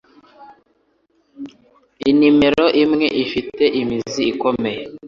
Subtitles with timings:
[2.09, 4.83] inimero imwe ifite imizi ikomeye